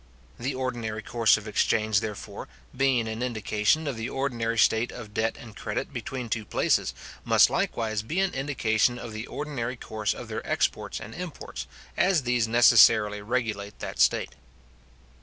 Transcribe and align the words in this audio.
The 0.39 0.55
ordinary 0.55 1.03
course 1.03 1.37
of 1.37 1.47
exchange, 1.47 1.99
therefore, 1.99 2.47
being 2.75 3.07
an 3.07 3.21
indication 3.21 3.85
of 3.85 3.97
the 3.97 4.09
ordinary 4.09 4.57
state 4.57 4.91
of 4.91 5.13
debt 5.13 5.37
and 5.39 5.55
credit 5.55 5.93
between 5.93 6.27
two 6.27 6.43
places, 6.43 6.95
must 7.23 7.51
likewise 7.51 8.01
be 8.01 8.19
an 8.19 8.33
indication 8.33 8.97
of 8.97 9.13
the 9.13 9.27
ordinary 9.27 9.75
course 9.75 10.15
of 10.15 10.27
their 10.27 10.43
exports 10.43 10.99
and 10.99 11.13
imports, 11.13 11.67
as 11.95 12.23
these 12.23 12.47
necessarily 12.47 13.21
regulate 13.21 13.77
that 13.77 13.99
state. 13.99 14.31